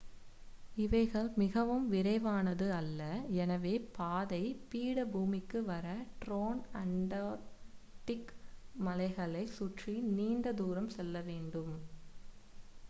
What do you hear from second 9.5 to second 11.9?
சுற்றி நீண்ட தூரம் செல்ல வேண்டும்